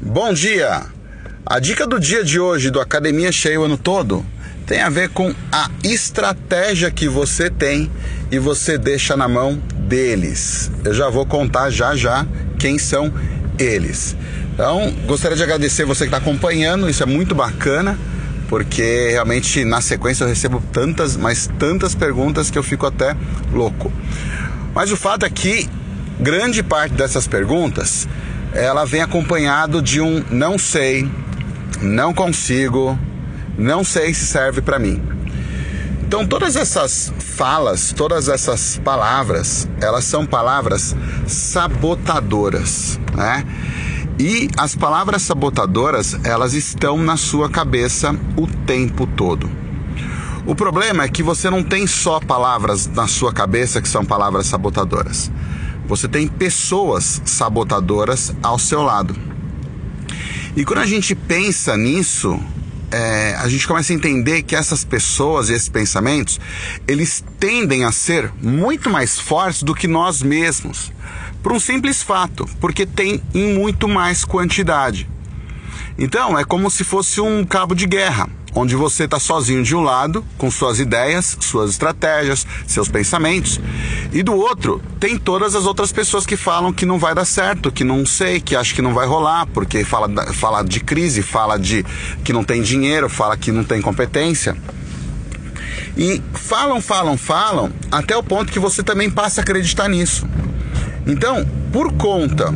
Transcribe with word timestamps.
Bom 0.00 0.32
dia! 0.32 0.82
A 1.46 1.60
dica 1.60 1.86
do 1.86 2.00
dia 2.00 2.24
de 2.24 2.40
hoje 2.40 2.68
do 2.68 2.80
Academia 2.80 3.30
Cheia 3.30 3.60
o 3.60 3.64
ano 3.64 3.78
todo 3.78 4.26
tem 4.66 4.80
a 4.80 4.90
ver 4.90 5.10
com 5.10 5.32
a 5.52 5.70
estratégia 5.84 6.90
que 6.90 7.08
você 7.08 7.48
tem 7.48 7.90
e 8.30 8.38
você 8.38 8.76
deixa 8.76 9.16
na 9.16 9.28
mão 9.28 9.54
deles. 9.86 10.70
Eu 10.84 10.92
já 10.92 11.08
vou 11.08 11.24
contar 11.24 11.70
já 11.70 11.94
já 11.94 12.26
quem 12.58 12.76
são 12.76 13.12
eles. 13.56 14.16
Então, 14.52 14.92
gostaria 15.06 15.36
de 15.36 15.42
agradecer 15.44 15.84
você 15.84 16.04
que 16.04 16.08
está 16.08 16.18
acompanhando, 16.18 16.90
isso 16.90 17.02
é 17.02 17.06
muito 17.06 17.34
bacana, 17.34 17.96
porque 18.48 19.10
realmente 19.10 19.64
na 19.64 19.80
sequência 19.80 20.24
eu 20.24 20.28
recebo 20.28 20.62
tantas, 20.72 21.16
mas 21.16 21.48
tantas 21.58 21.94
perguntas 21.94 22.50
que 22.50 22.58
eu 22.58 22.64
fico 22.64 22.84
até 22.84 23.16
louco. 23.52 23.92
Mas 24.74 24.90
o 24.90 24.96
fato 24.96 25.24
é 25.24 25.30
que 25.30 25.68
grande 26.18 26.64
parte 26.64 26.94
dessas 26.94 27.28
perguntas 27.28 28.08
ela 28.54 28.84
vem 28.84 29.02
acompanhado 29.02 29.82
de 29.82 30.00
um 30.00 30.24
não 30.30 30.56
sei, 30.56 31.10
não 31.82 32.14
consigo, 32.14 32.98
não 33.58 33.82
sei 33.82 34.14
se 34.14 34.26
serve 34.26 34.62
para 34.62 34.78
mim. 34.78 35.02
Então 36.02 36.26
todas 36.26 36.54
essas 36.54 37.12
falas, 37.18 37.92
todas 37.92 38.28
essas 38.28 38.80
palavras, 38.84 39.68
elas 39.80 40.04
são 40.04 40.24
palavras 40.24 40.94
sabotadoras, 41.26 43.00
né? 43.14 43.44
E 44.18 44.48
as 44.56 44.76
palavras 44.76 45.22
sabotadoras, 45.22 46.16
elas 46.22 46.54
estão 46.54 46.96
na 46.98 47.16
sua 47.16 47.50
cabeça 47.50 48.14
o 48.36 48.46
tempo 48.46 49.08
todo. 49.08 49.50
O 50.46 50.54
problema 50.54 51.02
é 51.02 51.08
que 51.08 51.22
você 51.22 51.50
não 51.50 51.64
tem 51.64 51.86
só 51.86 52.20
palavras 52.20 52.86
na 52.86 53.08
sua 53.08 53.32
cabeça 53.32 53.82
que 53.82 53.88
são 53.88 54.04
palavras 54.04 54.46
sabotadoras. 54.46 55.32
Você 55.86 56.08
tem 56.08 56.26
pessoas 56.26 57.20
sabotadoras 57.24 58.34
ao 58.42 58.58
seu 58.58 58.82
lado. 58.82 59.14
E 60.56 60.64
quando 60.64 60.78
a 60.78 60.86
gente 60.86 61.14
pensa 61.14 61.76
nisso, 61.76 62.38
é, 62.90 63.34
a 63.34 63.48
gente 63.48 63.66
começa 63.66 63.92
a 63.92 63.96
entender 63.96 64.42
que 64.42 64.54
essas 64.54 64.84
pessoas 64.84 65.48
e 65.48 65.52
esses 65.52 65.68
pensamentos, 65.68 66.40
eles 66.86 67.24
tendem 67.38 67.84
a 67.84 67.92
ser 67.92 68.32
muito 68.40 68.88
mais 68.88 69.18
fortes 69.18 69.62
do 69.62 69.74
que 69.74 69.88
nós 69.88 70.22
mesmos. 70.22 70.92
Por 71.42 71.52
um 71.52 71.60
simples 71.60 72.02
fato, 72.02 72.48
porque 72.60 72.86
tem 72.86 73.20
em 73.34 73.54
muito 73.54 73.88
mais 73.88 74.24
quantidade. 74.24 75.08
Então, 75.98 76.38
é 76.38 76.44
como 76.44 76.70
se 76.70 76.84
fosse 76.84 77.20
um 77.20 77.44
cabo 77.44 77.74
de 77.74 77.86
guerra 77.86 78.28
onde 78.54 78.76
você 78.76 79.04
está 79.04 79.18
sozinho 79.18 79.62
de 79.62 79.74
um 79.74 79.82
lado, 79.82 80.24
com 80.38 80.50
suas 80.50 80.78
ideias, 80.78 81.36
suas 81.40 81.70
estratégias, 81.70 82.46
seus 82.66 82.88
pensamentos, 82.88 83.60
e 84.12 84.22
do 84.22 84.34
outro 84.34 84.80
tem 85.00 85.18
todas 85.18 85.54
as 85.54 85.66
outras 85.66 85.92
pessoas 85.92 86.24
que 86.24 86.36
falam 86.36 86.72
que 86.72 86.86
não 86.86 86.98
vai 86.98 87.14
dar 87.14 87.24
certo, 87.24 87.72
que 87.72 87.84
não 87.84 88.06
sei, 88.06 88.40
que 88.40 88.54
acha 88.54 88.74
que 88.74 88.82
não 88.82 88.94
vai 88.94 89.06
rolar, 89.06 89.46
porque 89.46 89.84
fala, 89.84 90.32
fala 90.32 90.62
de 90.62 90.80
crise, 90.80 91.22
fala 91.22 91.58
de 91.58 91.84
que 92.22 92.32
não 92.32 92.44
tem 92.44 92.62
dinheiro, 92.62 93.08
fala 93.08 93.36
que 93.36 93.50
não 93.50 93.64
tem 93.64 93.80
competência. 93.82 94.56
E 95.96 96.20
falam, 96.32 96.80
falam, 96.80 97.16
falam, 97.16 97.72
até 97.90 98.16
o 98.16 98.22
ponto 98.22 98.52
que 98.52 98.58
você 98.58 98.82
também 98.82 99.10
passa 99.10 99.40
a 99.40 99.42
acreditar 99.42 99.88
nisso. 99.88 100.26
Então, 101.06 101.46
por 101.72 101.92
conta 101.92 102.52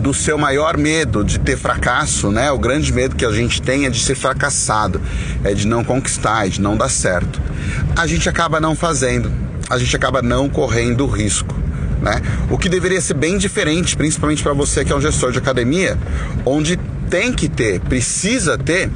do 0.00 0.14
seu 0.14 0.38
maior 0.38 0.76
medo 0.76 1.22
de 1.22 1.38
ter 1.38 1.56
fracasso, 1.56 2.30
né? 2.32 2.50
O 2.50 2.58
grande 2.58 2.92
medo 2.92 3.14
que 3.14 3.24
a 3.24 3.30
gente 3.30 3.60
tem 3.60 3.86
é 3.86 3.90
de 3.90 4.00
ser 4.00 4.14
fracassado, 4.14 5.00
é 5.44 5.52
de 5.54 5.66
não 5.66 5.84
conquistar, 5.84 6.46
é 6.46 6.48
de 6.48 6.60
não 6.60 6.76
dar 6.76 6.88
certo. 6.88 7.40
A 7.96 8.06
gente 8.06 8.28
acaba 8.28 8.58
não 8.58 8.74
fazendo, 8.74 9.30
a 9.68 9.78
gente 9.78 9.94
acaba 9.94 10.22
não 10.22 10.48
correndo 10.48 11.06
risco. 11.06 11.54
Né? 12.00 12.20
O 12.50 12.56
que 12.56 12.68
deveria 12.68 13.00
ser 13.00 13.14
bem 13.14 13.36
diferente, 13.36 13.96
principalmente 13.96 14.42
para 14.42 14.54
você 14.54 14.84
que 14.84 14.92
é 14.92 14.96
um 14.96 15.00
gestor 15.00 15.32
de 15.32 15.38
academia, 15.38 15.98
onde 16.46 16.78
tem 17.10 17.32
que 17.32 17.48
ter, 17.48 17.80
precisa 17.80 18.56
ter 18.56 18.90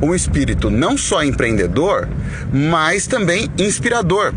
um 0.00 0.14
espírito 0.14 0.70
não 0.70 0.96
só 0.96 1.22
empreendedor, 1.22 2.08
mas 2.52 3.06
também 3.06 3.50
inspirador. 3.58 4.32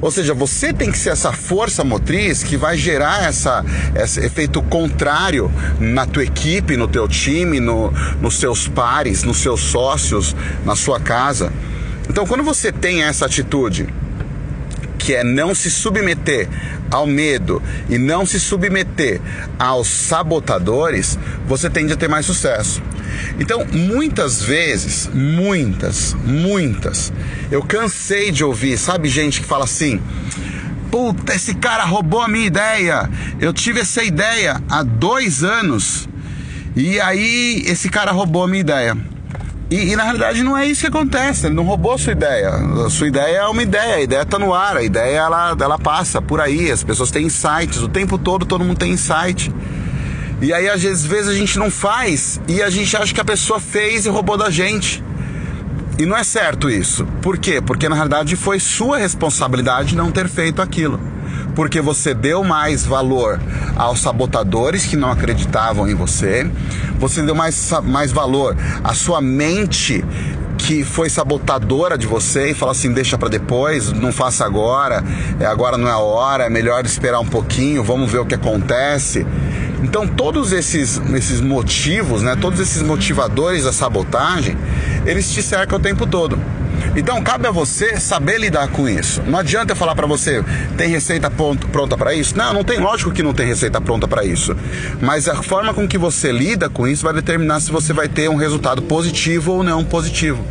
Ou 0.00 0.10
seja, 0.10 0.34
você 0.34 0.72
tem 0.72 0.90
que 0.90 0.98
ser 0.98 1.10
essa 1.10 1.32
força 1.32 1.84
motriz 1.84 2.42
que 2.42 2.56
vai 2.56 2.76
gerar 2.76 3.24
essa, 3.24 3.64
esse 3.94 4.20
efeito 4.20 4.62
contrário 4.62 5.50
na 5.78 6.06
tua 6.06 6.24
equipe, 6.24 6.76
no 6.76 6.88
teu 6.88 7.08
time, 7.08 7.60
no, 7.60 7.92
nos 8.20 8.38
seus 8.38 8.68
pares, 8.68 9.22
nos 9.22 9.38
seus 9.38 9.60
sócios, 9.60 10.34
na 10.64 10.76
sua 10.76 11.00
casa. 11.00 11.52
Então, 12.08 12.26
quando 12.26 12.42
você 12.42 12.72
tem 12.72 13.02
essa 13.02 13.26
atitude, 13.26 13.86
que 14.98 15.14
é 15.14 15.24
não 15.24 15.54
se 15.54 15.70
submeter 15.70 16.48
ao 16.90 17.06
medo 17.06 17.62
e 17.88 17.98
não 17.98 18.26
se 18.26 18.40
submeter 18.40 19.20
aos 19.58 19.88
sabotadores, 19.88 21.18
você 21.46 21.70
tende 21.70 21.92
a 21.92 21.96
ter 21.96 22.08
mais 22.08 22.26
sucesso. 22.26 22.82
Então, 23.38 23.64
muitas 23.72 24.42
vezes, 24.42 25.08
muitas, 25.12 26.14
muitas, 26.24 27.12
eu 27.50 27.62
cansei 27.62 28.30
de 28.30 28.44
ouvir, 28.44 28.76
sabe, 28.76 29.08
gente 29.08 29.40
que 29.40 29.46
fala 29.46 29.64
assim: 29.64 30.00
puta, 30.90 31.34
esse 31.34 31.54
cara 31.54 31.84
roubou 31.84 32.22
a 32.22 32.28
minha 32.28 32.46
ideia. 32.46 33.08
Eu 33.40 33.52
tive 33.52 33.80
essa 33.80 34.02
ideia 34.02 34.62
há 34.68 34.82
dois 34.82 35.44
anos 35.44 36.08
e 36.74 37.00
aí 37.00 37.62
esse 37.66 37.88
cara 37.88 38.12
roubou 38.12 38.44
a 38.44 38.48
minha 38.48 38.60
ideia. 38.60 38.96
E, 39.70 39.92
e, 39.92 39.96
na 39.96 40.04
realidade 40.04 40.42
não 40.42 40.56
é 40.56 40.64
isso 40.64 40.80
que 40.80 40.86
acontece, 40.86 41.46
ele 41.46 41.54
não 41.54 41.64
roubou 41.64 41.92
a 41.92 41.98
sua 41.98 42.12
ideia. 42.12 42.48
A 42.86 42.88
sua 42.88 43.06
ideia 43.06 43.38
é 43.38 43.46
uma 43.46 43.62
ideia, 43.62 43.96
a 43.96 44.00
ideia 44.00 44.22
está 44.22 44.38
no 44.38 44.54
ar, 44.54 44.78
a 44.78 44.82
ideia 44.82 45.18
ela, 45.18 45.54
ela 45.60 45.78
passa 45.78 46.22
por 46.22 46.40
aí, 46.40 46.70
as 46.70 46.82
pessoas 46.82 47.10
têm 47.10 47.26
insights, 47.26 47.82
o 47.82 47.88
tempo 47.88 48.16
todo 48.16 48.46
todo 48.46 48.64
mundo 48.64 48.78
tem 48.78 48.92
insight. 48.92 49.52
E 50.40 50.52
aí 50.52 50.68
às 50.68 50.82
vezes 50.82 51.28
a 51.28 51.34
gente 51.34 51.58
não 51.58 51.70
faz 51.70 52.40
e 52.46 52.62
a 52.62 52.70
gente 52.70 52.96
acha 52.96 53.12
que 53.12 53.20
a 53.20 53.24
pessoa 53.24 53.58
fez 53.58 54.06
e 54.06 54.08
roubou 54.08 54.36
da 54.36 54.50
gente. 54.50 55.02
E 55.98 56.06
não 56.06 56.16
é 56.16 56.22
certo 56.22 56.70
isso. 56.70 57.04
Por 57.20 57.38
quê? 57.38 57.60
Porque 57.60 57.88
na 57.88 57.96
realidade 57.96 58.36
foi 58.36 58.60
sua 58.60 58.98
responsabilidade 58.98 59.96
não 59.96 60.12
ter 60.12 60.28
feito 60.28 60.62
aquilo. 60.62 61.00
Porque 61.56 61.80
você 61.80 62.14
deu 62.14 62.44
mais 62.44 62.86
valor 62.86 63.40
aos 63.76 63.98
sabotadores 64.00 64.86
que 64.86 64.96
não 64.96 65.10
acreditavam 65.10 65.88
em 65.88 65.94
você, 65.94 66.48
você 67.00 67.20
deu 67.20 67.34
mais, 67.34 67.72
mais 67.82 68.12
valor 68.12 68.56
à 68.84 68.94
sua 68.94 69.20
mente 69.20 70.04
que 70.58 70.84
foi 70.84 71.08
sabotadora 71.08 71.96
de 71.96 72.06
você 72.06 72.50
e 72.50 72.54
fala 72.54 72.72
assim: 72.72 72.92
deixa 72.92 73.16
para 73.16 73.28
depois, 73.28 73.92
não 73.92 74.12
faça 74.12 74.44
agora, 74.44 75.02
é 75.40 75.46
agora 75.46 75.78
não 75.78 75.88
é 75.88 75.92
a 75.92 75.98
hora, 75.98 76.44
é 76.44 76.50
melhor 76.50 76.84
esperar 76.84 77.20
um 77.20 77.26
pouquinho, 77.26 77.82
vamos 77.82 78.10
ver 78.10 78.18
o 78.18 78.26
que 78.26 78.34
acontece. 78.34 79.26
Então, 79.82 80.06
todos 80.06 80.52
esses, 80.52 81.00
esses 81.14 81.40
motivos, 81.40 82.22
né, 82.22 82.36
todos 82.36 82.58
esses 82.60 82.82
motivadores 82.82 83.64
da 83.64 83.72
sabotagem, 83.72 84.56
eles 85.06 85.30
te 85.30 85.42
cercam 85.42 85.78
o 85.78 85.80
tempo 85.80 86.06
todo. 86.06 86.38
Então, 86.96 87.22
cabe 87.22 87.46
a 87.46 87.50
você 87.50 87.98
saber 88.00 88.38
lidar 88.38 88.68
com 88.68 88.88
isso. 88.88 89.22
Não 89.26 89.38
adianta 89.38 89.72
eu 89.72 89.76
falar 89.76 89.94
para 89.94 90.06
você, 90.06 90.44
tem 90.76 90.88
receita 90.88 91.30
pronta 91.30 91.96
para 91.96 92.14
isso? 92.14 92.36
Não, 92.36 92.52
não 92.52 92.64
tem, 92.64 92.78
lógico 92.78 93.12
que 93.12 93.22
não 93.22 93.32
tem 93.32 93.46
receita 93.46 93.80
pronta 93.80 94.08
para 94.08 94.24
isso. 94.24 94.56
Mas 95.00 95.28
a 95.28 95.42
forma 95.42 95.72
com 95.74 95.86
que 95.86 95.98
você 95.98 96.32
lida 96.32 96.68
com 96.68 96.86
isso 96.86 97.04
vai 97.04 97.12
determinar 97.12 97.60
se 97.60 97.70
você 97.70 97.92
vai 97.92 98.08
ter 98.08 98.28
um 98.28 98.36
resultado 98.36 98.82
positivo 98.82 99.52
ou 99.52 99.62
não 99.62 99.84
positivo. 99.84 100.44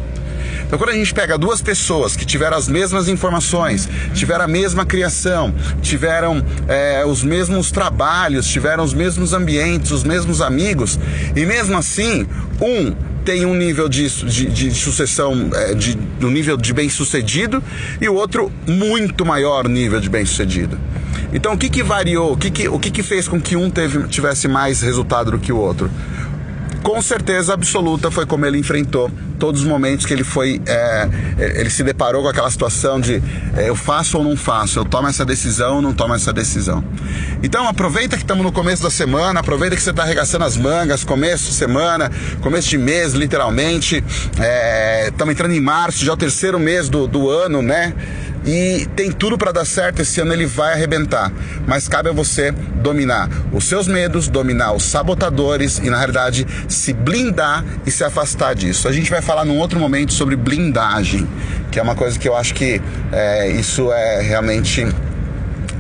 Então, 0.68 0.78
quando 0.78 0.90
a 0.90 0.94
gente 0.94 1.14
pega 1.14 1.38
duas 1.38 1.62
pessoas 1.62 2.16
que 2.16 2.26
tiveram 2.26 2.58
as 2.58 2.68
mesmas 2.68 3.08
informações, 3.08 3.88
tiveram 4.14 4.44
a 4.44 4.48
mesma 4.48 4.86
criação, 4.86 5.54
tiveram 5.82 6.44
é, 6.68 7.06
os 7.06 7.24
mesmos 7.24 7.72
trabalhos, 7.72 8.48
tiveram 8.48 8.84
os 8.84 8.94
mesmos 8.94 9.32
ambientes, 9.32 9.92
os 9.92 10.04
mesmos 10.04 10.42
amigos, 10.42 11.00
e 11.36 11.46
mesmo 11.46 11.78
assim, 11.78 12.28
um 12.62 12.94
tem 13.24 13.46
um 13.46 13.54
nível 13.54 13.90
de, 13.90 14.08
de, 14.08 14.46
de 14.46 14.72
sucessão, 14.72 15.50
é, 15.54 15.74
de, 15.74 15.98
um 16.22 16.30
nível 16.30 16.56
de 16.56 16.74
bem-sucedido, 16.74 17.64
e 18.00 18.08
o 18.08 18.14
outro 18.14 18.52
muito 18.66 19.26
maior 19.26 19.68
nível 19.68 20.00
de 20.00 20.10
bem-sucedido. 20.10 20.80
Então, 21.34 21.54
o 21.54 21.58
que, 21.58 21.70
que 21.70 21.84
variou? 21.84 22.34
O 22.34 22.38
que, 22.38 22.50
que, 22.50 22.70
o 22.70 22.80
que, 22.80 22.90
que 22.90 23.04
fez 23.04 23.28
com 23.28 23.40
que 23.40 23.56
um 23.56 23.70
teve, 23.70 24.08
tivesse 24.08 24.48
mais 24.48 24.82
resultado 24.82 25.32
do 25.32 25.40
que 25.40 25.52
o 25.52 25.58
outro? 25.58 25.92
Com 26.88 27.02
certeza 27.02 27.54
absoluta 27.54 28.10
foi 28.10 28.26
como 28.26 28.46
ele 28.46 28.58
enfrentou 28.58 29.12
todos 29.38 29.60
os 29.60 29.68
momentos 29.68 30.06
que 30.06 30.14
ele 30.14 30.24
foi 30.24 30.62
é, 30.66 31.10
ele 31.38 31.70
se 31.70 31.84
deparou 31.84 32.24
com 32.24 32.30
aquela 32.30 32.50
situação 32.50 32.98
de 32.98 33.22
é, 33.58 33.68
eu 33.68 33.76
faço 33.76 34.18
ou 34.18 34.24
não 34.24 34.38
faço? 34.38 34.80
Eu 34.80 34.86
tomo 34.86 35.06
essa 35.06 35.26
decisão 35.26 35.76
ou 35.76 35.82
não 35.82 35.94
tomo 35.94 36.16
essa 36.16 36.32
decisão? 36.32 36.82
Então 37.44 37.68
aproveita 37.68 38.16
que 38.16 38.24
estamos 38.24 38.42
no 38.42 38.54
começo 38.54 38.84
da 38.84 38.90
semana 38.90 39.42
aproveita 39.42 39.76
que 39.76 39.82
você 39.82 39.90
está 39.90 40.04
arregaçando 40.04 40.46
as 40.46 40.56
mangas 40.56 41.04
começo 41.04 41.48
de 41.48 41.56
semana 41.56 42.10
começo 42.40 42.70
de 42.70 42.78
mês 42.78 43.12
literalmente 43.12 43.98
estamos 43.98 45.30
é, 45.30 45.32
entrando 45.34 45.54
em 45.54 45.60
março 45.60 46.06
já 46.06 46.12
é 46.12 46.14
o 46.14 46.18
terceiro 46.18 46.58
mês 46.58 46.88
do, 46.88 47.06
do 47.06 47.30
ano 47.30 47.62
né 47.62 47.94
e 48.48 48.88
tem 48.96 49.12
tudo 49.12 49.38
para 49.38 49.52
dar 49.52 49.66
certo. 49.66 50.02
Esse 50.02 50.22
ano 50.22 50.32
ele 50.32 50.46
vai 50.46 50.74
arrebentar, 50.74 51.32
mas 51.68 51.88
cabe 51.88 52.10
a 52.10 52.14
você 52.14 52.52
dominar 52.52 53.30
os 53.52 53.66
seus 53.66 53.88
medos, 53.88 54.30
dominar 54.30 54.72
os 54.74 54.84
sabotadores 54.84 55.80
e, 55.80 55.90
na 55.90 55.98
realidade, 55.98 56.48
se 56.70 56.94
blindar 56.94 57.66
e 57.86 57.92
se 57.92 58.04
afastar 58.04 58.56
disso. 58.56 58.88
A 58.88 58.92
gente 58.94 59.10
vai 59.10 59.22
falar 59.22 59.44
num 59.44 59.58
outro 59.58 59.78
momento 59.80 60.14
sobre 60.14 60.38
blindagem, 60.38 61.28
que 61.70 61.80
é 61.80 61.84
uma 61.84 61.96
coisa 61.96 62.18
que 62.18 62.28
eu 62.28 62.36
acho 62.36 62.54
que 62.54 62.82
é, 63.12 63.50
isso 63.52 63.92
é 63.92 64.22
realmente 64.22 64.88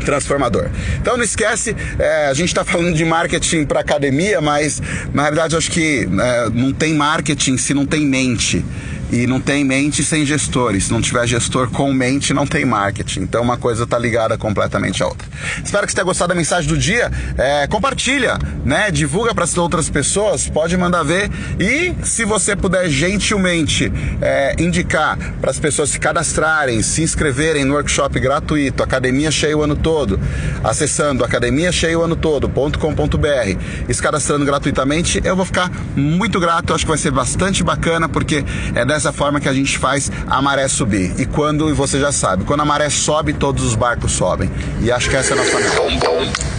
transformador. 0.03 0.69
Então 1.01 1.17
não 1.17 1.23
esquece, 1.23 1.75
é, 1.97 2.27
a 2.27 2.33
gente 2.33 2.49
está 2.49 2.63
falando 2.63 2.93
de 2.93 3.03
marketing 3.03 3.65
para 3.65 3.79
academia, 3.79 4.39
mas 4.39 4.81
na 5.13 5.23
realidade 5.23 5.55
acho 5.55 5.71
que 5.71 6.07
é, 6.19 6.49
não 6.53 6.71
tem 6.71 6.93
marketing 6.93 7.57
se 7.57 7.73
não 7.73 7.85
tem 7.85 8.05
mente. 8.05 8.63
E 9.11 9.25
não 9.25 9.39
tem 9.39 9.63
mente 9.63 10.03
sem 10.03 10.25
gestores. 10.25 10.85
Se 10.85 10.91
não 10.91 11.01
tiver 11.01 11.25
gestor 11.27 11.69
com 11.69 11.91
mente, 11.93 12.33
não 12.33 12.45
tem 12.45 12.65
marketing. 12.65 13.21
Então 13.21 13.41
uma 13.41 13.57
coisa 13.57 13.83
está 13.83 13.97
ligada 13.97 14.37
completamente 14.37 15.01
à 15.01 15.07
outra. 15.07 15.27
Espero 15.63 15.85
que 15.85 15.91
você 15.91 15.95
tenha 15.95 16.05
gostado 16.05 16.29
da 16.29 16.35
mensagem 16.35 16.69
do 16.69 16.77
dia. 16.77 17.11
É, 17.37 17.67
compartilha, 17.67 18.37
né? 18.65 18.91
Divulga 18.91 19.33
para 19.33 19.45
as 19.45 19.57
outras 19.57 19.89
pessoas. 19.89 20.49
Pode 20.49 20.75
mandar 20.75 21.03
ver. 21.03 21.29
E 21.59 21.93
se 22.03 22.25
você 22.25 22.55
puder 22.55 22.89
gentilmente 22.89 23.91
é, 24.21 24.55
indicar 24.59 25.17
para 25.39 25.51
as 25.51 25.59
pessoas 25.59 25.89
se 25.89 25.99
cadastrarem, 25.99 26.81
se 26.81 27.01
inscreverem 27.01 27.63
no 27.63 27.75
workshop 27.75 28.19
gratuito, 28.19 28.83
Academia 28.83 29.31
Cheia 29.31 29.57
o 29.57 29.63
ano 29.63 29.75
todo, 29.75 30.19
acessando 30.63 31.23
academiacheioanotodo.com.br 31.23 33.57
e 33.87 33.93
se 33.93 34.01
cadastrando 34.01 34.43
gratuitamente, 34.45 35.21
eu 35.23 35.35
vou 35.35 35.45
ficar 35.45 35.71
muito 35.95 36.39
grato. 36.39 36.73
Acho 36.73 36.85
que 36.85 36.89
vai 36.89 36.97
ser 36.97 37.11
bastante 37.11 37.63
bacana 37.63 38.09
porque 38.09 38.43
é 38.73 38.83
dessa 38.85 38.96
forma 39.13 39.39
que 39.39 39.47
a 39.47 39.53
gente 39.53 39.77
faz 39.77 40.11
a 40.27 40.41
maré 40.41 40.67
subir. 40.67 41.13
E 41.19 41.25
quando, 41.25 41.73
você 41.75 41.99
já 41.99 42.11
sabe, 42.11 42.43
quando 42.43 42.61
a 42.61 42.65
maré 42.65 42.89
sobe, 42.89 43.33
todos 43.33 43.63
os 43.63 43.75
barcos 43.75 44.11
sobem. 44.11 44.49
E 44.81 44.91
acho 44.91 45.09
que 45.09 45.15
essa 45.15 45.33
é 45.33 45.39
a 45.39 45.43
nossa 45.43 45.59
meta. 45.59 46.47